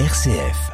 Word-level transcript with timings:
RCF. 0.00 0.72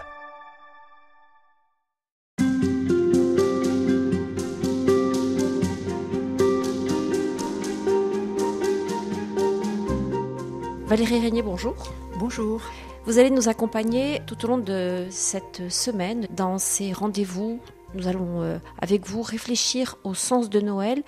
Valérie 10.86 11.20
Régnier, 11.20 11.42
bonjour. 11.42 11.74
Bonjour. 12.18 12.62
Vous 13.04 13.18
allez 13.18 13.28
nous 13.28 13.50
accompagner 13.50 14.22
tout 14.26 14.42
au 14.46 14.48
long 14.48 14.56
de 14.56 15.06
cette 15.10 15.70
semaine 15.70 16.26
dans 16.30 16.56
ces 16.56 16.94
rendez-vous. 16.94 17.60
Nous 17.92 18.06
allons 18.06 18.40
euh, 18.40 18.58
avec 18.80 19.06
vous 19.06 19.20
réfléchir 19.20 19.98
au 20.02 20.14
sens 20.14 20.48
de 20.48 20.60
Noël 20.60 21.02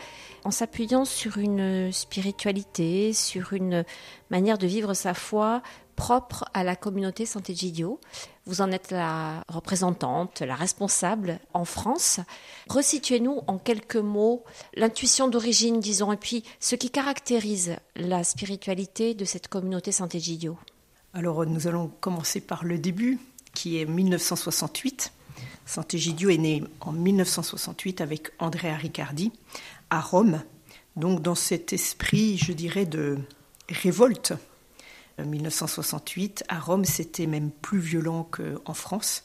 en 0.45 0.51
s'appuyant 0.51 1.07
sur 1.07 1.39
une 1.39 1.91
spiritualité, 1.93 3.15
sur 3.15 3.55
une 3.55 3.85
manière 4.31 4.59
de 4.59 4.67
vivre 4.67 4.93
sa 4.93 5.15
foi 5.15 5.63
propre 6.03 6.45
à 6.53 6.65
la 6.65 6.75
communauté 6.75 7.27
Sant'Egidio. 7.27 8.01
Vous 8.45 8.61
en 8.61 8.73
êtes 8.73 8.91
la 8.91 9.45
représentante, 9.47 10.41
la 10.41 10.57
responsable 10.57 11.39
en 11.55 11.65
France. 11.65 12.19
Resituez-nous 12.69 13.43
en 13.47 13.57
quelques 13.57 13.95
mots 13.95 14.43
l'intuition 14.75 15.29
d'origine, 15.29 15.79
disons, 15.79 16.11
et 16.11 16.17
puis 16.17 16.43
ce 16.59 16.75
qui 16.75 16.91
caractérise 16.91 17.77
la 17.95 18.25
spiritualité 18.25 19.15
de 19.15 19.25
cette 19.25 19.47
communauté 19.47 19.93
Sant'Egidio. 19.93 20.59
Alors 21.15 21.47
nous 21.47 21.69
allons 21.69 21.87
commencer 22.01 22.41
par 22.41 22.65
le 22.65 22.79
début, 22.79 23.21
qui 23.55 23.79
est 23.79 23.85
1968. 23.85 25.13
Sant'Egidio 25.67 26.31
est 26.31 26.39
né 26.39 26.65
en 26.81 26.91
1968 26.91 28.01
avec 28.01 28.33
Andrea 28.41 28.75
Riccardi 28.75 29.31
à 29.89 30.01
Rome, 30.01 30.43
donc 30.97 31.23
dans 31.23 31.37
cet 31.37 31.73
esprit, 31.73 32.39
je 32.39 32.53
dirais, 32.53 32.87
de 32.87 33.21
révolte 33.69 34.33
1968, 35.25 36.45
à 36.49 36.59
Rome, 36.59 36.85
c'était 36.85 37.27
même 37.27 37.51
plus 37.51 37.79
violent 37.79 38.29
qu'en 38.31 38.75
France. 38.75 39.25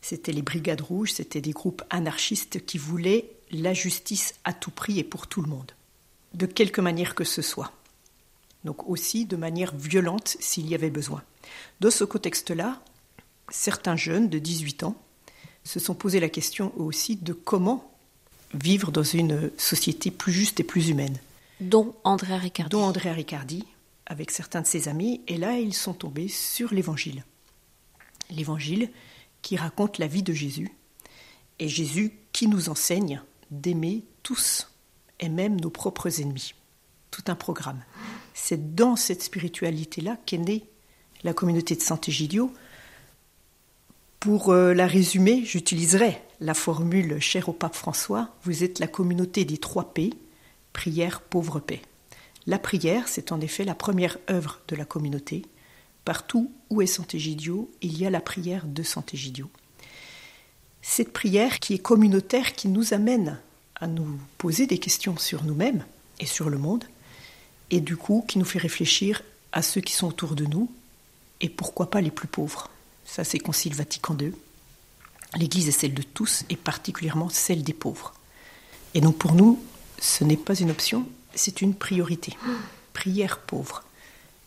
C'était 0.00 0.32
les 0.32 0.42
Brigades 0.42 0.80
Rouges, 0.80 1.12
c'était 1.14 1.40
des 1.40 1.52
groupes 1.52 1.82
anarchistes 1.90 2.64
qui 2.66 2.78
voulaient 2.78 3.30
la 3.50 3.74
justice 3.74 4.34
à 4.44 4.52
tout 4.52 4.70
prix 4.70 4.98
et 4.98 5.04
pour 5.04 5.26
tout 5.26 5.42
le 5.42 5.48
monde, 5.48 5.72
de 6.34 6.46
quelque 6.46 6.80
manière 6.80 7.14
que 7.14 7.24
ce 7.24 7.42
soit. 7.42 7.72
Donc 8.64 8.88
aussi 8.88 9.26
de 9.26 9.36
manière 9.36 9.74
violente 9.74 10.36
s'il 10.40 10.68
y 10.68 10.74
avait 10.74 10.90
besoin. 10.90 11.22
Dans 11.80 11.90
ce 11.90 12.04
contexte-là, 12.04 12.80
certains 13.50 13.96
jeunes 13.96 14.28
de 14.28 14.38
18 14.38 14.84
ans 14.84 14.96
se 15.64 15.80
sont 15.80 15.94
posé 15.94 16.20
la 16.20 16.28
question 16.28 16.72
aussi 16.76 17.16
de 17.16 17.32
comment 17.32 17.90
vivre 18.54 18.92
dans 18.92 19.02
une 19.02 19.50
société 19.56 20.10
plus 20.10 20.32
juste 20.32 20.60
et 20.60 20.64
plus 20.64 20.88
humaine. 20.88 21.18
Dont 21.60 21.94
Andrea 22.04 22.38
Riccardi. 22.38 22.70
Dont 22.70 22.82
Andrea 22.82 23.12
Riccardi, 23.12 23.64
avec 24.06 24.30
certains 24.30 24.62
de 24.62 24.66
ses 24.66 24.88
amis, 24.88 25.22
et 25.28 25.36
là 25.36 25.58
ils 25.58 25.74
sont 25.74 25.94
tombés 25.94 26.28
sur 26.28 26.72
l'Évangile. 26.74 27.24
L'Évangile 28.30 28.90
qui 29.42 29.56
raconte 29.56 29.98
la 29.98 30.06
vie 30.06 30.22
de 30.22 30.32
Jésus, 30.32 30.72
et 31.58 31.68
Jésus 31.68 32.12
qui 32.32 32.48
nous 32.48 32.68
enseigne 32.68 33.22
d'aimer 33.50 34.04
tous, 34.22 34.70
et 35.20 35.28
même 35.28 35.60
nos 35.60 35.70
propres 35.70 36.20
ennemis. 36.20 36.54
Tout 37.10 37.24
un 37.28 37.36
programme. 37.36 37.82
C'est 38.34 38.74
dans 38.74 38.96
cette 38.96 39.22
spiritualité-là 39.22 40.18
qu'est 40.26 40.38
née 40.38 40.68
la 41.22 41.32
communauté 41.32 41.76
de 41.76 41.80
Sant'Egidio. 41.80 42.52
Pour 44.20 44.50
euh, 44.50 44.74
la 44.74 44.86
résumer, 44.86 45.44
j'utiliserai 45.44 46.20
la 46.40 46.54
formule 46.54 47.20
chère 47.20 47.48
au 47.48 47.52
pape 47.52 47.74
François, 47.74 48.34
vous 48.42 48.64
êtes 48.64 48.78
la 48.78 48.86
communauté 48.86 49.44
des 49.44 49.58
trois 49.58 49.94
P, 49.94 50.12
prière, 50.72 51.20
pauvre, 51.20 51.60
paix. 51.60 51.80
La 52.46 52.58
prière, 52.58 53.08
c'est 53.08 53.32
en 53.32 53.40
effet 53.40 53.64
la 53.64 53.74
première 53.74 54.18
œuvre 54.30 54.60
de 54.68 54.76
la 54.76 54.84
communauté. 54.84 55.42
Partout 56.04 56.52
où 56.68 56.82
est 56.82 56.86
Sant'Egidio, 56.86 57.70
il 57.80 57.98
y 57.98 58.06
a 58.06 58.10
la 58.10 58.20
prière 58.20 58.66
de 58.66 58.82
Sant'Egidio. 58.82 59.48
Cette 60.82 61.14
prière 61.14 61.60
qui 61.60 61.74
est 61.74 61.78
communautaire, 61.78 62.52
qui 62.52 62.68
nous 62.68 62.92
amène 62.92 63.38
à 63.76 63.86
nous 63.86 64.18
poser 64.36 64.66
des 64.66 64.78
questions 64.78 65.16
sur 65.16 65.42
nous-mêmes 65.44 65.84
et 66.20 66.26
sur 66.26 66.50
le 66.50 66.58
monde, 66.58 66.84
et 67.70 67.80
du 67.80 67.96
coup 67.96 68.22
qui 68.28 68.38
nous 68.38 68.44
fait 68.44 68.58
réfléchir 68.58 69.22
à 69.52 69.62
ceux 69.62 69.80
qui 69.80 69.94
sont 69.94 70.08
autour 70.08 70.34
de 70.34 70.44
nous, 70.44 70.70
et 71.40 71.48
pourquoi 71.48 71.90
pas 71.90 72.02
les 72.02 72.10
plus 72.10 72.28
pauvres. 72.28 72.68
Ça, 73.06 73.24
c'est 73.24 73.38
Concile 73.38 73.74
Vatican 73.74 74.16
II. 74.18 74.32
L'Église 75.36 75.68
est 75.68 75.72
celle 75.72 75.94
de 75.94 76.02
tous, 76.02 76.44
et 76.50 76.56
particulièrement 76.56 77.30
celle 77.30 77.62
des 77.62 77.72
pauvres. 77.72 78.12
Et 78.92 79.00
donc 79.00 79.16
pour 79.16 79.32
nous, 79.32 79.62
ce 79.98 80.22
n'est 80.24 80.36
pas 80.36 80.54
une 80.54 80.70
option, 80.70 81.08
c'est 81.34 81.62
une 81.62 81.74
priorité. 81.74 82.36
Prière 82.92 83.38
pauvre. 83.38 83.84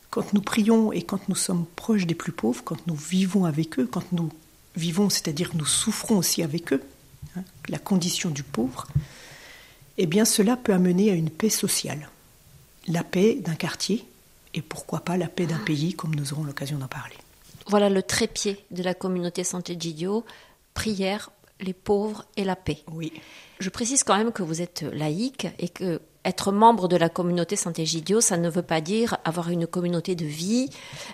Quand 0.10 0.34
nous 0.34 0.42
prions 0.42 0.92
et 0.92 1.02
quand 1.02 1.28
nous 1.30 1.36
sommes 1.36 1.66
proches 1.76 2.06
des 2.06 2.16
plus 2.16 2.32
pauvres, 2.32 2.64
quand 2.64 2.88
nous 2.88 2.96
vivons 2.96 3.46
avec 3.46 3.78
eux, 3.80 3.88
quand 3.88 4.12
nous 4.14 4.32
vivons, 4.76 5.10
c'est-à-dire 5.10 5.52
nous 5.54 5.66
souffrons 5.66 6.18
aussi 6.18 6.44
avec 6.44 6.74
eux, 6.74 6.82
hein, 7.36 7.44
la 7.68 7.78
condition 7.78 8.30
du 8.30 8.44
pauvre, 8.44 8.88
eh 9.98 10.06
bien 10.06 10.26
cela 10.26 10.56
peut 10.56 10.74
amener 10.74 11.12
à 11.12 11.14
une 11.14 11.30
paix 11.30 11.50
sociale. 11.50 12.10
La 12.88 13.04
paix 13.04 13.36
d'un 13.36 13.56
quartier 13.56 14.06
et 14.54 14.62
pourquoi 14.62 15.02
pas 15.02 15.18
la 15.18 15.28
paix 15.28 15.46
d'un 15.46 15.60
pays, 15.60 15.94
comme 15.94 16.16
nous 16.16 16.34
aurons 16.34 16.44
l'occasion 16.44 16.78
d'en 16.78 16.88
parler. 16.88 17.16
Voilà 17.68 17.90
le 17.90 18.02
trépied 18.02 18.64
de 18.72 18.82
la 18.82 18.94
communauté 18.94 19.44
Sant'Egidio, 19.44 20.24
prière, 20.74 21.32
les 21.60 21.74
pauvres 21.74 22.26
et 22.38 22.44
la 22.44 22.56
paix. 22.56 22.84
Oui. 22.92 23.12
Je 23.60 23.70
précise 23.70 24.04
quand 24.04 24.16
même 24.16 24.32
que 24.32 24.44
vous 24.44 24.62
êtes 24.62 24.84
laïque 24.94 25.48
et 25.60 25.70
que 25.70 26.00
être 26.28 26.52
membre 26.52 26.88
de 26.88 26.98
la 26.98 27.10
communauté 27.10 27.56
Sant'Egidio, 27.56 28.20
ça 28.22 28.38
ne 28.38 28.50
veut 28.50 28.62
pas 28.62 28.82
dire 28.82 29.18
avoir 29.24 29.50
une 29.50 29.66
communauté 29.66 30.14
de 30.14 30.26
vie, 30.26 30.70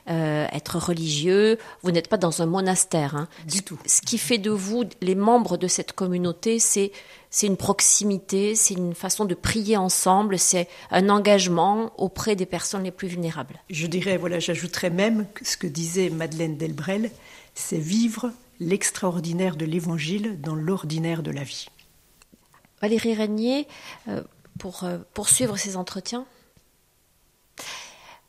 euh, 0.10 0.48
être 0.52 0.78
religieux. 0.80 1.60
Vous 1.84 1.92
n'êtes 1.92 2.08
pas 2.10 2.18
dans 2.18 2.42
un 2.42 2.48
monastère. 2.48 3.16
Hein. 3.16 3.28
Du 3.48 3.62
tout. 3.62 3.78
Ce 3.86 4.02
qui 4.02 4.18
fait 4.18 4.40
de 4.40 4.50
vous 4.50 4.86
les 5.02 5.16
membres 5.16 5.58
de 5.58 5.68
cette 5.68 5.94
communauté, 5.94 6.60
c'est 6.60 6.92
c'est 7.30 7.48
une 7.48 7.58
proximité, 7.58 8.54
c'est 8.54 8.76
une 8.76 8.94
façon 8.94 9.26
de 9.26 9.34
prier 9.34 9.76
ensemble, 9.76 10.38
c'est 10.38 10.68
un 10.92 11.10
engagement 11.10 11.92
auprès 11.98 12.36
des 12.36 12.46
personnes 12.46 12.84
les 12.84 12.92
plus 12.92 13.08
vulnérables. 13.08 13.60
Je 13.72 13.88
dirais, 13.88 14.18
voilà, 14.18 14.38
j'ajouterais 14.38 14.92
même 14.92 15.26
ce 15.42 15.58
que 15.58 15.66
disait 15.66 16.12
Madeleine 16.12 16.58
Delbrel, 16.58 17.10
c'est 17.56 17.80
vivre 17.80 18.32
l'extraordinaire 18.60 19.56
de 19.56 19.66
l'Évangile 19.66 20.40
dans 20.42 20.54
l'ordinaire 20.54 21.24
de 21.24 21.32
la 21.32 21.44
vie. 21.44 21.70
Valérie 22.84 23.16
Régnier, 23.16 23.68
euh, 24.10 24.22
pour 24.58 24.84
euh, 24.84 25.00
poursuivre 25.14 25.58
ces 25.58 25.78
entretiens, 25.78 26.26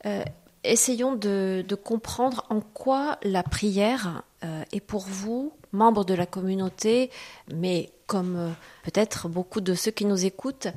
euh, 0.07 0.25
essayons 0.62 1.15
de, 1.15 1.65
comprendre 1.83 2.45
en 2.51 2.61
quoi 2.61 3.19
la 3.23 3.43
prière 3.43 4.23
euh, 4.45 4.65
est 4.73 4.81
pour 4.81 5.05
vous, 5.07 5.53
membre 5.73 6.05
de 6.05 6.15
la 6.15 6.27
communauté, 6.27 7.11
mais 7.53 7.91
comme 8.07 8.55
peut-être 8.85 9.29
beaucoup 9.29 9.61
de 9.61 9.75
ceux 9.75 9.91
qui 9.91 10.05
nous 10.05 10.25
écoutent, 10.25 10.69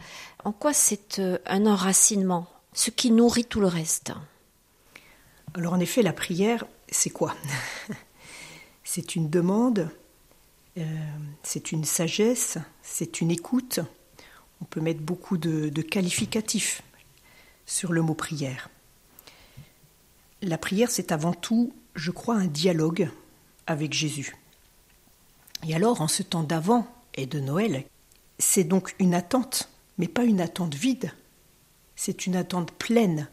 en 0.44 0.52
quoi 0.52 0.74
c'est 0.74 1.22
un 1.46 1.66
enracinement, 1.66 2.48
ce 2.74 2.90
qui 2.90 3.12
nourrit 3.12 3.46
tout 3.46 3.60
le 3.60 3.68
reste? 3.68 4.14
Alors 5.54 5.74
en 5.74 5.80
effet, 5.80 6.02
la 6.02 6.14
prière, 6.14 6.66
c'est 6.90 7.10
quoi? 7.10 7.36
C'est 8.90 9.18
une 9.18 9.30
demande, 9.30 9.90
c'est 11.44 11.74
une 11.74 11.84
sagesse, 11.84 12.58
c'est 12.82 13.20
une 13.20 13.32
écoute. 13.32 13.82
On 14.62 14.66
peut 14.66 14.82
mettre 14.82 15.02
beaucoup 15.02 15.38
de, 15.38 15.70
qualificatifs 15.82 16.82
sur 17.66 17.94
le 17.94 18.02
mot 18.02 18.14
prière. 18.14 18.70
La 20.42 20.58
prière, 20.58 20.92
c'est 20.92 21.12
avant 21.12 21.34
tout, 21.34 21.74
je 21.96 22.12
crois, 22.12 22.36
un 22.36 22.48
dialogue 22.48 23.10
avec 23.66 23.94
Jésus. 23.94 24.36
Et 25.68 25.76
alors, 25.76 26.02
en 26.02 26.08
ce 26.08 26.24
temps 26.24 26.44
d'avant 26.44 26.88
et 27.16 27.26
de 27.26 27.40
Noël, 27.40 27.84
c'est 28.40 28.64
donc 28.64 28.96
une 29.00 29.14
attente, 29.14 29.70
mais 29.98 30.08
pas 30.08 30.24
une 30.24 30.42
attente 30.42 30.76
vide. 30.76 31.12
C'est 31.96 32.28
une 32.28 32.36
attente 32.36 32.72
pleine, 32.72 33.28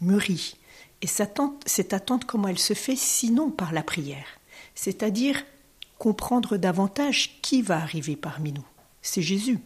mûrie. 0.00 0.56
Et 1.02 1.06
cette 1.06 1.30
attente, 1.30 1.62
cette 1.66 1.92
attente, 1.92 2.24
comment 2.24 2.48
elle 2.48 2.58
se 2.58 2.74
fait 2.74 2.96
sinon 2.96 3.50
par 3.50 3.72
la 3.72 3.82
prière? 3.82 4.26
C'est-à-dire 4.74 5.42
comprendre 5.98 6.56
davantage 6.56 7.38
qui 7.42 7.62
va 7.62 7.76
arriver 7.76 8.16
parmi 8.16 8.52
nous. 8.52 8.64
C'est 9.02 9.22
Jésus. 9.22 9.60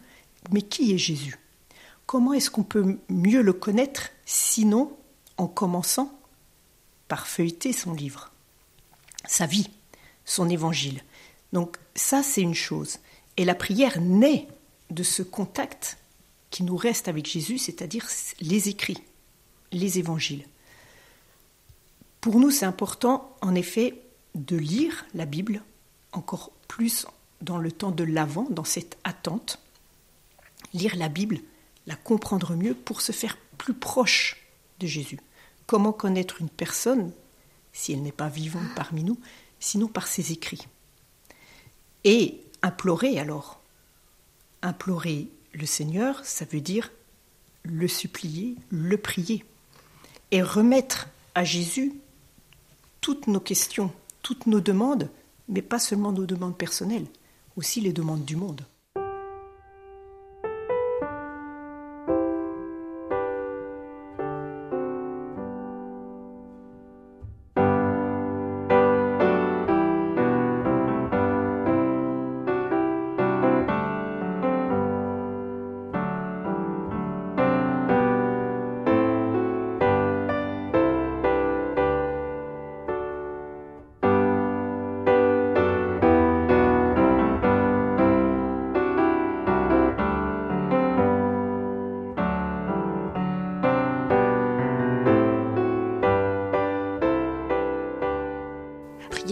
Mais 0.50 0.62
qui 0.62 0.92
est 0.92 0.98
Jésus? 0.98 1.38
Comment 2.06 2.32
est-ce 2.34 2.50
qu'on 2.50 2.64
peut 2.64 2.98
mieux 3.08 3.42
le 3.42 3.52
connaître 3.52 4.10
sinon 4.26 4.96
en 5.36 5.46
commençant 5.46 6.18
par 7.08 7.26
feuilleter 7.26 7.72
son 7.72 7.92
livre, 7.92 8.30
sa 9.26 9.46
vie, 9.46 9.70
son 10.24 10.48
évangile? 10.48 11.02
Donc 11.52 11.78
ça, 11.94 12.22
c'est 12.22 12.42
une 12.42 12.54
chose. 12.54 12.98
Et 13.36 13.44
la 13.44 13.54
prière 13.54 14.00
naît 14.00 14.48
de 14.90 15.02
ce 15.02 15.22
contact 15.22 15.98
qui 16.50 16.62
nous 16.62 16.76
reste 16.76 17.08
avec 17.08 17.26
Jésus, 17.26 17.58
c'est-à-dire 17.58 18.06
les 18.40 18.68
écrits, 18.68 19.02
les 19.72 19.98
évangiles. 19.98 20.46
Pour 22.20 22.38
nous, 22.38 22.50
c'est 22.50 22.64
important, 22.64 23.34
en 23.40 23.54
effet, 23.54 24.00
de 24.34 24.56
lire 24.56 25.04
la 25.14 25.26
Bible 25.26 25.62
encore 26.12 26.52
plus 26.68 27.06
dans 27.40 27.58
le 27.58 27.72
temps 27.72 27.90
de 27.90 28.04
l'avant, 28.04 28.46
dans 28.50 28.64
cette 28.64 28.96
attente. 29.04 29.58
Lire 30.74 30.96
la 30.96 31.08
Bible, 31.08 31.40
la 31.86 31.96
comprendre 31.96 32.54
mieux 32.54 32.74
pour 32.74 33.00
se 33.00 33.12
faire 33.12 33.38
plus 33.58 33.74
proche 33.74 34.44
de 34.80 34.86
Jésus. 34.86 35.20
Comment 35.66 35.92
connaître 35.92 36.40
une 36.40 36.50
personne 36.50 37.12
si 37.72 37.92
elle 37.92 38.02
n'est 38.02 38.12
pas 38.12 38.28
vivante 38.28 38.74
parmi 38.76 39.02
nous, 39.04 39.18
sinon 39.60 39.88
par 39.88 40.06
ses 40.06 40.32
écrits? 40.32 40.68
Et 42.04 42.42
implorer 42.62 43.18
alors. 43.18 43.62
Implorer 44.62 45.28
le 45.52 45.66
Seigneur, 45.66 46.24
ça 46.24 46.44
veut 46.44 46.60
dire 46.60 46.90
le 47.62 47.88
supplier, 47.88 48.56
le 48.70 48.98
prier. 48.98 49.44
Et 50.30 50.42
remettre 50.42 51.08
à 51.34 51.44
Jésus 51.44 51.94
toutes 53.00 53.26
nos 53.26 53.40
questions, 53.40 53.92
toutes 54.22 54.46
nos 54.46 54.60
demandes, 54.60 55.10
mais 55.48 55.62
pas 55.62 55.78
seulement 55.78 56.12
nos 56.12 56.26
demandes 56.26 56.56
personnelles, 56.56 57.06
aussi 57.56 57.80
les 57.80 57.92
demandes 57.92 58.24
du 58.24 58.36
monde. 58.36 58.64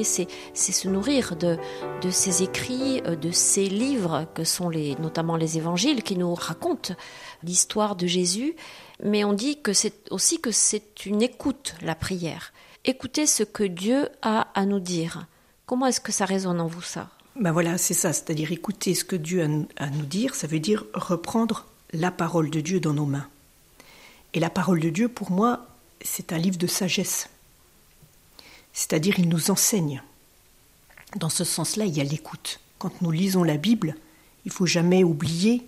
C'est 0.02 0.26
se 0.54 0.88
nourrir 0.88 1.36
de, 1.36 1.58
ces 2.10 2.42
écrits, 2.42 3.02
euh, 3.06 3.16
de 3.16 3.30
ces 3.30 3.66
livres 3.66 4.26
que 4.34 4.44
sont 4.44 4.68
les, 4.68 4.94
notamment 4.96 5.36
les 5.36 5.58
évangiles 5.58 6.02
qui 6.02 6.16
nous 6.16 6.34
racontent 6.34 6.94
l'histoire 7.42 7.96
de 7.96 8.06
Jésus. 8.06 8.54
Mais 9.04 9.24
on 9.24 9.32
dit 9.32 9.60
que 9.60 9.72
c'est 9.72 10.10
aussi 10.10 10.40
que 10.40 10.50
c'est 10.50 11.06
une 11.06 11.22
écoute, 11.22 11.74
la 11.82 11.94
prière. 11.94 12.52
Écoutez 12.84 13.26
ce 13.26 13.42
que 13.42 13.64
Dieu 13.64 14.08
a 14.22 14.48
à 14.54 14.66
nous 14.66 14.80
dire. 14.80 15.26
Comment 15.66 15.86
est-ce 15.86 16.00
que 16.00 16.12
ça 16.12 16.24
résonne 16.24 16.60
en 16.60 16.66
vous, 16.66 16.82
ça? 16.82 17.08
Ben 17.36 17.52
voilà, 17.52 17.78
c'est 17.78 17.94
ça, 17.94 18.12
c'est-à-dire 18.12 18.52
écouter 18.52 18.94
ce 18.94 19.04
que 19.04 19.16
Dieu 19.16 19.42
a 19.42 19.84
à 19.84 19.88
nous 19.88 20.04
dire, 20.04 20.34
ça 20.34 20.46
veut 20.46 20.58
dire 20.58 20.84
reprendre 20.92 21.66
la 21.92 22.10
parole 22.10 22.50
de 22.50 22.60
Dieu 22.60 22.80
dans 22.80 22.92
nos 22.92 23.06
mains. 23.06 23.26
Et 24.34 24.40
la 24.40 24.50
parole 24.50 24.80
de 24.80 24.90
Dieu, 24.90 25.08
pour 25.08 25.30
moi, 25.30 25.66
c'est 26.02 26.32
un 26.32 26.38
livre 26.38 26.58
de 26.58 26.66
sagesse 26.66 27.28
c'est-à-dire 28.72 29.18
il 29.18 29.28
nous 29.28 29.50
enseigne. 29.50 30.02
Dans 31.16 31.28
ce 31.28 31.44
sens-là, 31.44 31.84
il 31.84 31.96
y 31.96 32.00
a 32.00 32.04
l'écoute. 32.04 32.60
Quand 32.78 33.02
nous 33.02 33.10
lisons 33.10 33.44
la 33.44 33.56
Bible, 33.56 33.96
il 34.44 34.52
faut 34.52 34.66
jamais 34.66 35.04
oublier 35.04 35.62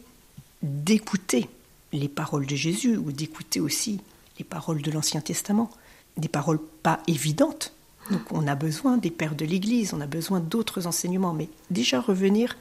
d'écouter 0.63 1.49
les 1.93 2.09
paroles 2.09 2.47
de 2.47 2.57
Jésus 2.57 2.97
ou 2.97 3.13
d'écouter 3.13 3.61
aussi 3.61 4.01
les 4.39 4.45
paroles 4.45 4.83
de 4.83 4.91
l'Ancien 4.91 5.21
Testament, 5.21 5.71
des 6.17 6.29
paroles 6.29 6.61
pas 6.83 7.01
évidentes. 7.07 7.73
Donc 8.11 8.33
on 8.33 8.47
a 8.47 8.55
besoin 8.55 8.97
des 8.97 9.11
pères 9.11 9.35
de 9.35 9.45
l'Église, 9.45 9.95
on 9.95 10.01
a 10.01 10.07
besoin 10.07 10.41
d'autres 10.41 10.87
enseignements, 10.87 11.33
mais 11.33 11.49
déjà 11.71 12.01
revenir 12.01 12.57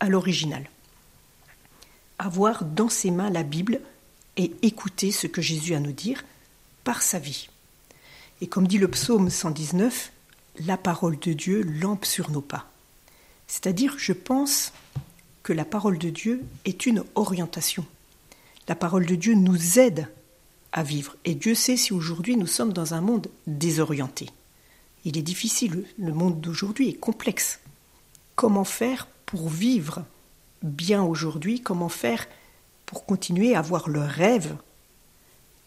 à 0.00 0.08
l'original. 0.08 0.68
Avoir 2.18 2.64
dans 2.64 2.88
ses 2.88 3.10
mains 3.10 3.30
la 3.30 3.42
Bible 3.42 3.80
et 4.36 4.52
écouter 4.62 5.12
ce 5.12 5.26
que 5.26 5.42
Jésus 5.42 5.74
a 5.74 5.76
à 5.76 5.80
nous 5.80 5.92
dire 5.92 6.24
par 6.84 7.02
sa 7.02 7.18
vie. 7.18 7.48
Et 8.40 8.46
comme 8.46 8.66
dit 8.66 8.78
le 8.78 8.88
psaume 8.88 9.30
119, 9.30 10.12
la 10.60 10.76
parole 10.76 11.18
de 11.18 11.32
Dieu 11.32 11.62
lampe 11.62 12.04
sur 12.04 12.30
nos 12.30 12.40
pas. 12.40 12.70
C'est-à-dire, 13.46 13.96
je 13.98 14.12
pense 14.12 14.72
que 15.42 15.52
la 15.52 15.64
parole 15.64 15.98
de 15.98 16.10
Dieu 16.10 16.42
est 16.64 16.86
une 16.86 17.04
orientation. 17.14 17.86
La 18.68 18.74
parole 18.74 19.06
de 19.06 19.14
Dieu 19.14 19.34
nous 19.34 19.78
aide 19.78 20.08
à 20.72 20.82
vivre. 20.82 21.16
Et 21.24 21.34
Dieu 21.34 21.54
sait 21.54 21.76
si 21.76 21.92
aujourd'hui 21.92 22.36
nous 22.36 22.46
sommes 22.46 22.72
dans 22.72 22.94
un 22.94 23.00
monde 23.00 23.28
désorienté. 23.46 24.30
Il 25.04 25.18
est 25.18 25.22
difficile, 25.22 25.84
le 25.98 26.12
monde 26.12 26.40
d'aujourd'hui 26.40 26.88
est 26.88 26.94
complexe. 26.94 27.60
Comment 28.36 28.64
faire 28.64 29.06
pour 29.26 29.48
vivre 29.48 30.04
bien 30.62 31.02
aujourd'hui? 31.02 31.60
Comment 31.60 31.90
faire 31.90 32.26
pour 32.86 33.04
continuer 33.04 33.54
à 33.54 33.58
avoir 33.58 33.88
le 33.88 34.00
rêve 34.00 34.56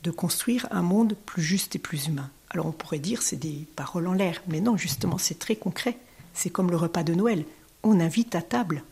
de 0.04 0.12
construire 0.12 0.68
un 0.72 0.82
monde 0.82 1.16
plus 1.26 1.44
juste 1.44 1.76
et 1.76 1.80
plus 1.80 2.08
humain? 2.08 2.30
Alors 2.50 2.68
on 2.68 2.72
pourrait 2.72 3.00
dire 3.00 3.22
c'est 3.22 3.36
des 3.36 3.68
paroles 3.76 4.08
en 4.08 4.14
l'air, 4.14 4.42
mais 4.48 4.62
non, 4.62 4.78
justement, 4.78 5.18
c'est 5.18 5.40
très 5.40 5.56
concret. 5.56 5.98
C'est 6.34 6.50
comme 6.50 6.72
le 6.72 6.78
repas 6.78 7.04
de 7.04 7.14
Noël. 7.14 7.46
On 7.84 8.00
invite 8.00 8.36
à 8.36 8.42
table 8.42 8.84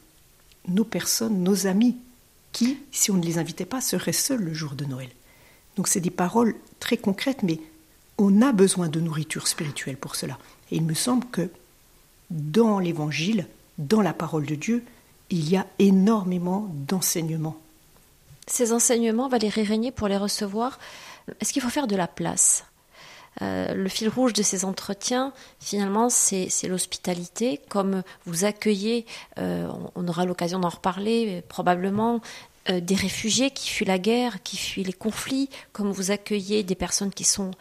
nos 0.68 0.84
personnes, 0.84 1.44
nos 1.44 1.68
amis, 1.68 1.98
qui, 2.52 2.80
si 2.92 3.12
on 3.12 3.16
ne 3.16 3.26
les 3.26 3.38
invitait 3.38 3.66
pas, 3.66 3.82
seraient 3.82 4.14
seuls 4.14 4.44
le 4.44 4.54
jour 4.54 4.74
de 4.74 4.86
Noël. 4.86 5.10
Donc 5.76 5.88
c'est 5.88 6.00
des 6.00 6.10
paroles 6.10 6.56
très 6.80 6.98
concrètes, 6.98 7.44
mais 7.44 7.60
on 8.18 8.42
a 8.42 8.52
besoin 8.52 8.88
de 8.88 9.00
nourriture 9.00 9.48
spirituelle 9.48 9.98
pour 9.98 10.16
cela. 10.16 10.38
Et 10.72 10.78
il 10.78 10.84
me 10.84 10.94
semble 10.94 11.26
que 11.28 11.50
dans 12.30 12.80
l'Évangile, 12.80 13.48
dans 13.78 14.02
la 14.02 14.14
parole 14.14 14.46
de 14.46 14.56
Dieu, 14.56 14.84
il 15.30 15.50
y 15.50 15.58
a 15.58 15.68
énormément 15.80 16.70
d'enseignements. 16.88 17.58
Ces 18.48 18.72
enseignements, 18.72 19.28
Valérie 19.28 19.64
Régnier, 19.64 19.92
pour 19.92 20.08
les 20.08 20.18
recevoir, 20.18 20.80
est-ce 21.40 21.52
qu'il 21.52 21.62
faut 21.62 21.70
faire 21.70 21.88
de 21.88 21.96
la 21.96 22.08
place 22.08 22.66
euh, 23.42 23.74
le 23.74 23.90
fil 23.90 24.08
rouge 24.08 24.34
de 24.34 24.44
ces 24.44 24.66
entretiens, 24.66 25.34
finalement, 25.60 26.10
c'est 26.10 26.50
l'hospitalité. 26.68 27.60
Comme 27.70 28.04
vous 28.26 28.46
accueillez, 28.46 29.06
euh, 29.38 29.68
on 29.96 30.08
aura 30.08 30.26
l'occasion 30.26 30.60
d'en 30.60 30.70
reparler 30.70 31.44
probablement, 31.50 32.22
euh, 32.70 32.80
des 32.80 32.96
réfugiés 32.96 33.52
qui 33.52 33.70
fuient 33.70 33.86
la 33.86 34.00
guerre, 34.00 34.42
qui 34.44 34.58
fuient 34.58 34.84
les 34.84 34.94
conflits, 34.94 35.50
comme 35.74 35.92
vous 35.92 36.12
accueillez 36.12 36.64
des 36.64 36.76
personnes 36.76 37.12
qui 37.12 37.24
sont 37.24 37.52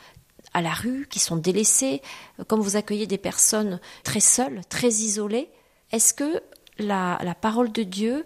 à 0.52 0.62
la 0.62 0.72
rue, 0.72 1.08
qui 1.10 1.18
sont 1.18 1.36
délaissées, 1.36 2.00
comme 2.46 2.60
vous 2.60 2.76
accueillez 2.76 3.08
des 3.08 3.18
personnes 3.18 3.80
très 4.04 4.20
seules, 4.20 4.60
très 4.68 4.88
isolées. 4.88 5.48
Est-ce 5.90 6.14
que 6.14 6.40
la, 6.78 7.18
la, 7.22 7.34
parole 7.34 7.72
de 7.72 7.82
Dieu 7.82 8.24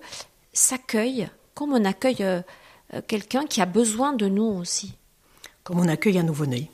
s'accueille 0.53 1.29
comme 1.55 1.73
on 1.73 1.85
accueille 1.87 2.25
quelqu'un 3.07 3.47
qui 3.47 3.63
a 3.63 3.67
besoin 3.67 4.13
de 4.13 4.29
nous 4.29 4.45
aussi? 4.45 4.95
Comme 5.65 5.81
on 5.81 5.89
accueille 5.89 6.19
un 6.19 6.23
nouveau-né. 6.23 6.71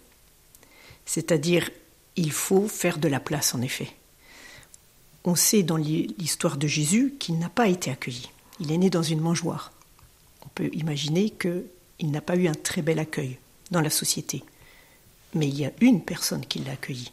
C'est-à-dire, 1.06 1.70
il 2.16 2.32
faut 2.32 2.68
faire 2.68 2.98
de 2.98 3.08
la 3.08 3.20
place, 3.20 3.54
en 3.54 3.62
effet. 3.62 3.94
On 5.24 5.34
sait 5.34 5.62
dans 5.62 5.76
l'histoire 5.76 6.56
de 6.56 6.66
Jésus 6.66 7.14
qu'il 7.18 7.38
n'a 7.38 7.48
pas 7.48 7.68
été 7.68 7.90
accueilli. 7.90 8.30
Il 8.60 8.70
est 8.72 8.78
né 8.78 8.90
dans 8.90 9.02
une 9.02 9.20
mangeoire. 9.20 9.72
On 10.44 10.48
peut 10.54 10.70
imaginer 10.72 11.30
qu'il 11.30 12.10
n'a 12.10 12.20
pas 12.20 12.36
eu 12.36 12.46
un 12.46 12.54
très 12.54 12.82
bel 12.82 12.98
accueil 12.98 13.38
dans 13.70 13.80
la 13.80 13.90
société. 13.90 14.44
Mais 15.34 15.48
il 15.48 15.58
y 15.58 15.64
a 15.64 15.72
une 15.80 16.02
personne 16.02 16.44
qui 16.46 16.60
l'a 16.60 16.72
accueilli. 16.72 17.10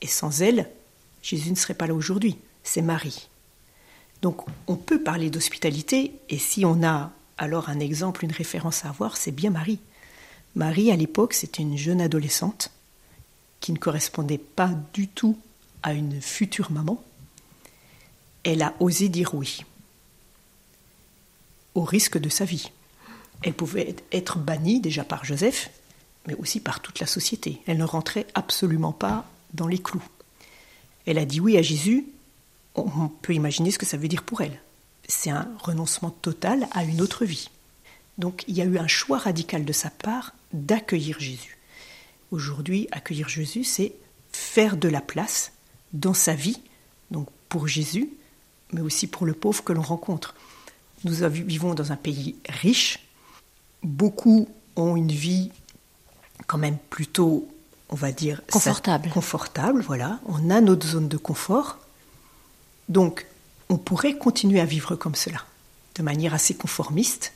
Et 0.00 0.06
sans 0.06 0.42
elle, 0.42 0.68
Jésus 1.22 1.50
ne 1.50 1.56
serait 1.56 1.74
pas 1.74 1.86
là 1.86 1.94
aujourd'hui. 1.94 2.36
C'est 2.62 2.82
Marie. 2.82 3.28
Donc 4.22 4.42
on 4.66 4.76
peut 4.76 5.02
parler 5.02 5.30
d'hospitalité, 5.30 6.12
et 6.28 6.38
si 6.38 6.64
on 6.64 6.82
a 6.82 7.12
alors 7.38 7.68
un 7.68 7.80
exemple, 7.80 8.24
une 8.24 8.32
référence 8.32 8.84
à 8.84 8.88
avoir, 8.88 9.16
c'est 9.16 9.32
bien 9.32 9.50
Marie. 9.50 9.78
Marie, 10.54 10.90
à 10.90 10.96
l'époque, 10.96 11.34
c'était 11.34 11.62
une 11.62 11.76
jeune 11.76 12.00
adolescente 12.00 12.70
qui 13.66 13.72
ne 13.72 13.78
correspondait 13.78 14.38
pas 14.38 14.70
du 14.94 15.08
tout 15.08 15.36
à 15.82 15.92
une 15.92 16.22
future 16.22 16.70
maman, 16.70 17.02
elle 18.44 18.62
a 18.62 18.74
osé 18.78 19.08
dire 19.08 19.34
oui, 19.34 19.64
au 21.74 21.82
risque 21.82 22.16
de 22.16 22.28
sa 22.28 22.44
vie. 22.44 22.70
Elle 23.42 23.54
pouvait 23.54 23.96
être 24.12 24.38
bannie 24.38 24.78
déjà 24.78 25.02
par 25.02 25.24
Joseph, 25.24 25.70
mais 26.28 26.36
aussi 26.36 26.60
par 26.60 26.78
toute 26.78 27.00
la 27.00 27.08
société. 27.08 27.60
Elle 27.66 27.78
ne 27.78 27.84
rentrait 27.84 28.28
absolument 28.34 28.92
pas 28.92 29.28
dans 29.52 29.66
les 29.66 29.82
clous. 29.82 30.08
Elle 31.04 31.18
a 31.18 31.24
dit 31.24 31.40
oui 31.40 31.58
à 31.58 31.62
Jésus, 31.62 32.06
on 32.76 33.08
peut 33.08 33.34
imaginer 33.34 33.72
ce 33.72 33.80
que 33.80 33.86
ça 33.86 33.96
veut 33.96 34.06
dire 34.06 34.22
pour 34.22 34.42
elle. 34.42 34.60
C'est 35.08 35.30
un 35.30 35.48
renoncement 35.58 36.10
total 36.10 36.68
à 36.70 36.84
une 36.84 37.00
autre 37.00 37.24
vie. 37.24 37.50
Donc 38.16 38.44
il 38.46 38.54
y 38.54 38.62
a 38.62 38.64
eu 38.64 38.78
un 38.78 38.86
choix 38.86 39.18
radical 39.18 39.64
de 39.64 39.72
sa 39.72 39.90
part 39.90 40.34
d'accueillir 40.52 41.18
Jésus. 41.18 41.56
Aujourd'hui, 42.30 42.88
accueillir 42.92 43.28
Jésus, 43.28 43.64
c'est 43.64 43.92
faire 44.32 44.76
de 44.76 44.88
la 44.88 45.00
place 45.00 45.52
dans 45.92 46.14
sa 46.14 46.34
vie, 46.34 46.60
donc 47.10 47.28
pour 47.48 47.68
Jésus, 47.68 48.10
mais 48.72 48.80
aussi 48.80 49.06
pour 49.06 49.26
le 49.26 49.32
pauvre 49.32 49.62
que 49.62 49.72
l'on 49.72 49.82
rencontre. 49.82 50.34
Nous 51.04 51.14
vivons 51.30 51.74
dans 51.74 51.92
un 51.92 51.96
pays 51.96 52.36
riche, 52.48 53.06
beaucoup 53.82 54.48
ont 54.74 54.96
une 54.96 55.12
vie 55.12 55.50
quand 56.46 56.58
même 56.58 56.78
plutôt, 56.90 57.48
on 57.88 57.94
va 57.94 58.12
dire, 58.12 58.42
confortable. 58.50 59.10
Confortable, 59.10 59.82
voilà. 59.82 60.20
On 60.26 60.50
a 60.50 60.60
notre 60.60 60.86
zone 60.86 61.08
de 61.08 61.16
confort. 61.16 61.78
Donc, 62.88 63.26
on 63.68 63.78
pourrait 63.78 64.16
continuer 64.16 64.60
à 64.60 64.64
vivre 64.64 64.96
comme 64.96 65.14
cela, 65.14 65.44
de 65.94 66.02
manière 66.02 66.34
assez 66.34 66.54
conformiste, 66.54 67.32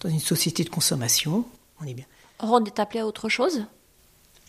dans 0.00 0.08
une 0.08 0.20
société 0.20 0.64
de 0.64 0.70
consommation. 0.70 1.46
On 1.80 1.86
est 1.86 1.94
bien. 1.94 2.06
Or, 2.38 2.52
on 2.52 2.64
est 2.64 2.78
appelé 2.78 3.00
à 3.00 3.06
autre 3.06 3.28
chose? 3.28 3.66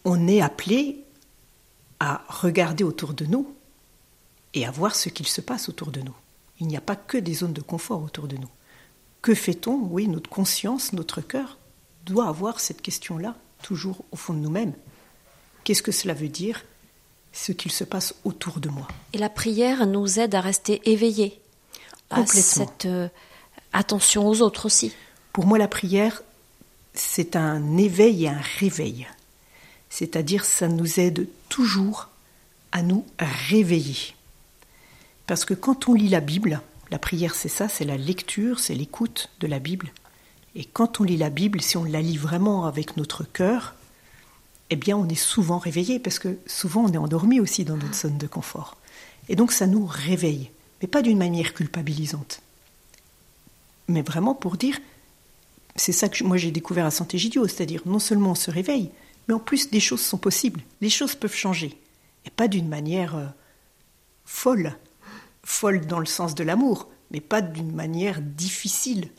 On 0.05 0.27
est 0.27 0.41
appelé 0.41 1.03
à 1.99 2.23
regarder 2.29 2.83
autour 2.83 3.13
de 3.13 3.25
nous 3.25 3.53
et 4.53 4.65
à 4.65 4.71
voir 4.71 4.95
ce 4.95 5.09
qu'il 5.09 5.27
se 5.27 5.41
passe 5.41 5.67
autour 5.67 5.91
de 5.91 5.99
nous. 6.01 6.15
Il 6.59 6.67
n'y 6.67 6.77
a 6.77 6.81
pas 6.81 6.95
que 6.95 7.17
des 7.17 7.33
zones 7.33 7.53
de 7.53 7.61
confort 7.61 8.01
autour 8.01 8.27
de 8.27 8.37
nous. 8.37 8.49
Que 9.21 9.33
fait-on? 9.33 9.75
Oui, 9.89 10.07
notre 10.07 10.29
conscience, 10.29 10.93
notre 10.93 11.19
cœur 11.19 11.57
doit 12.05 12.27
avoir 12.27 12.59
cette 12.59 12.81
question-là 12.81 13.35
toujours 13.63 14.05
au 14.11 14.15
fond 14.15 14.33
de 14.33 14.39
nous-mêmes. 14.39 14.73
Qu'est-ce 15.63 15.81
que 15.81 15.91
cela 15.91 16.13
veut 16.13 16.29
dire? 16.29 16.63
Ce 17.33 17.51
qu'il 17.51 17.71
se 17.71 17.83
passe 17.83 18.13
autour 18.23 18.59
de 18.59 18.69
moi. 18.69 18.87
Et 19.11 19.17
la 19.17 19.29
prière 19.29 19.87
nous 19.87 20.19
aide 20.19 20.35
à 20.35 20.41
rester 20.41 20.81
éveillés 20.89 21.41
à 22.11 22.25
cette 22.27 22.85
euh, 22.85 23.09
attention 23.73 24.27
aux 24.27 24.41
autres 24.41 24.67
aussi. 24.67 24.93
Pour 25.33 25.47
moi, 25.47 25.57
la 25.57 25.67
prière, 25.67 26.21
c'est 26.93 27.35
un 27.35 27.77
éveil 27.77 28.25
et 28.25 28.29
un 28.29 28.41
réveil. 28.59 29.07
C'est-à-dire, 29.95 30.43
ça 30.43 30.67
nous 30.67 30.99
aide 30.99 31.25
toujours 31.47 32.09
à 32.73 32.83
nous 32.83 33.05
réveiller. 33.17 34.13
Parce 35.25 35.45
que 35.45 35.53
quand 35.53 35.87
on 35.87 35.93
lit 35.93 36.09
la 36.09 36.19
Bible, 36.19 36.59
la 36.91 36.99
prière 36.99 37.33
c'est 37.33 37.47
ça, 37.47 37.69
c'est 37.69 37.85
la 37.85 37.95
lecture, 37.95 38.59
c'est 38.59 38.75
l'écoute 38.75 39.29
de 39.39 39.47
la 39.47 39.59
Bible. 39.59 39.93
Et 40.53 40.65
quand 40.65 40.99
on 40.99 41.05
lit 41.05 41.15
la 41.15 41.29
Bible, 41.29 41.61
si 41.61 41.77
on 41.77 41.85
la 41.85 42.01
lit 42.01 42.17
vraiment 42.17 42.65
avec 42.65 42.97
notre 42.97 43.23
cœur, 43.23 43.73
eh 44.69 44.75
bien 44.75 44.97
on 44.97 45.07
est 45.07 45.15
souvent 45.15 45.59
réveillé, 45.59 45.97
parce 45.97 46.19
que 46.19 46.39
souvent 46.45 46.83
on 46.83 46.91
est 46.91 46.97
endormi 46.97 47.39
aussi 47.39 47.63
dans 47.63 47.77
notre 47.77 47.95
zone 47.95 48.17
de 48.17 48.27
confort. 48.27 48.75
Et 49.29 49.37
donc 49.37 49.53
ça 49.53 49.65
nous 49.65 49.85
réveille, 49.85 50.51
mais 50.81 50.89
pas 50.89 51.03
d'une 51.03 51.17
manière 51.17 51.53
culpabilisante. 51.53 52.41
Mais 53.87 54.01
vraiment 54.01 54.35
pour 54.35 54.57
dire, 54.57 54.77
c'est 55.77 55.93
ça 55.93 56.09
que 56.09 56.21
moi 56.25 56.35
j'ai 56.35 56.51
découvert 56.51 56.85
à 56.85 56.91
Sant'Egidio, 56.91 57.47
c'est-à-dire 57.47 57.83
non 57.85 57.99
seulement 57.99 58.31
on 58.31 58.35
se 58.35 58.51
réveille, 58.51 58.91
mais 59.27 59.33
en 59.33 59.39
plus 59.39 59.69
des 59.69 59.79
choses 59.79 60.01
sont 60.01 60.17
possibles, 60.17 60.61
les 60.81 60.89
choses 60.89 61.15
peuvent 61.15 61.35
changer, 61.35 61.79
et 62.25 62.29
pas 62.29 62.47
d'une 62.47 62.67
manière 62.67 63.15
euh, 63.15 63.25
folle 64.25 64.75
folle 65.45 65.85
dans 65.85 65.99
le 65.99 66.05
sens 66.05 66.35
de 66.35 66.43
l'amour, 66.43 66.89
mais 67.11 67.21
pas 67.21 67.41
d'une 67.41 67.71
manière 67.71 68.19
difficile 68.21 69.09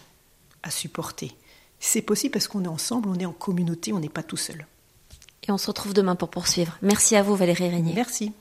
à 0.62 0.70
supporter. 0.70 1.32
C'est 1.78 2.02
possible 2.02 2.32
parce 2.32 2.48
qu'on 2.48 2.64
est 2.64 2.68
ensemble, 2.68 3.08
on 3.08 3.18
est 3.18 3.26
en 3.26 3.32
communauté, 3.32 3.92
on 3.92 4.00
n'est 4.00 4.08
pas 4.08 4.22
tout 4.22 4.36
seul. 4.36 4.66
Et 5.46 5.52
on 5.52 5.58
se 5.58 5.68
retrouve 5.68 5.94
demain 5.94 6.16
pour 6.16 6.28
poursuivre. 6.28 6.76
Merci 6.82 7.14
à 7.14 7.22
vous 7.22 7.36
Valérie 7.36 7.68
Régnier. 7.68 7.94
Merci. 7.94 8.32